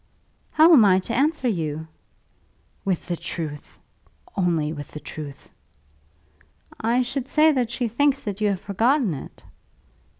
[0.49, 1.87] "How am I to answer you?"
[2.83, 3.77] "With the truth.
[4.35, 5.51] Only with the truth."
[6.79, 9.43] "I should say that she thinks that you have forgotten it."